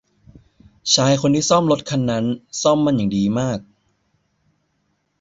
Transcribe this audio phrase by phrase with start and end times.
[0.93, 2.25] ชายคนที่ซ่อมรถคันนั้น
[2.61, 3.59] ซ่อมมันอย่างดีมาก